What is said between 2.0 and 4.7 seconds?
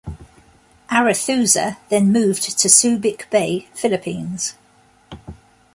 moved to Subic Bay, Philippines.